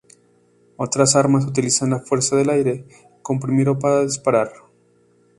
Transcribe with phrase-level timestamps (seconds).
[0.77, 2.85] Otras armas utilizan la fuerza del aire
[3.21, 4.51] comprimido para disparar.